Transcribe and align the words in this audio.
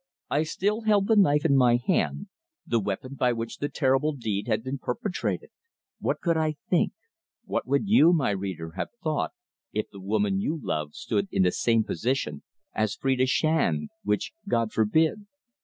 I 0.31 0.41
still 0.41 0.81
held 0.81 1.05
the 1.05 1.15
knife 1.15 1.45
in 1.45 1.55
my 1.55 1.75
hand 1.75 2.25
the 2.65 2.79
weapon 2.79 3.13
by 3.13 3.33
which 3.33 3.59
the 3.59 3.69
terrible 3.69 4.13
deed 4.13 4.47
had 4.47 4.63
been 4.63 4.79
perpetrated. 4.79 5.51
What 5.99 6.21
could 6.21 6.35
I 6.37 6.55
think? 6.71 6.93
What 7.45 7.67
would 7.67 7.87
you, 7.87 8.11
my 8.11 8.31
reader, 8.31 8.71
have 8.71 8.89
thought 9.03 9.29
if 9.71 9.91
the 9.91 10.01
woman 10.01 10.39
you 10.39 10.59
love 10.59 10.95
stood 10.95 11.27
in 11.31 11.43
the 11.43 11.51
same 11.51 11.83
position 11.83 12.41
as 12.73 12.95
Phrida 12.95 13.27
Shand 13.27 13.91
which 14.03 14.31
God 14.47 14.71
forbid? 14.71 15.27